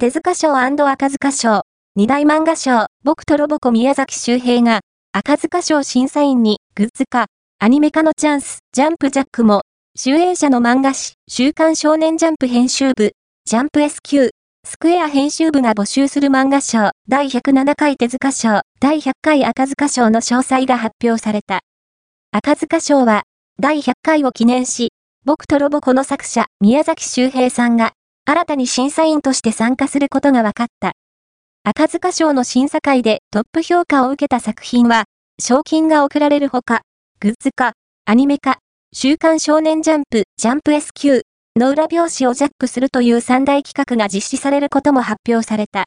[0.00, 1.62] 手塚賞赤塚賞、
[1.96, 4.78] 二大漫画賞、僕とロボコ宮崎周平が、
[5.10, 7.26] 赤塚賞審査員に、グッズ化、
[7.58, 9.62] アニメ化のチャンス、ジャンプジャックも、
[9.96, 13.10] 集英社の漫画誌、週刊少年ジャンプ編集部、
[13.44, 14.30] ジャンプ SQ、
[14.64, 21.62] スクエア編集部が募集する漫画賞、第107回手塚賞、第100回赤塚賞の詳細が発表された。
[22.30, 23.24] 赤塚賞は、
[23.58, 24.92] 第100回を記念し、
[25.24, 27.94] 僕とロボコの作者、宮崎周平さんが、
[28.30, 30.92] 新たに審査員として参加することが分かった。
[31.64, 35.04] 赤塚賞の審査会でトップ評価を受けた作品は、
[35.40, 36.82] 賞金が贈られるほか、
[37.20, 37.72] グッズ化、
[38.04, 38.58] アニメ化、
[38.92, 41.22] 週刊少年ジャンプ、ジャンプ SQ
[41.56, 45.86] の裏表紙をジャックするという三大企画が実施されることも発表された。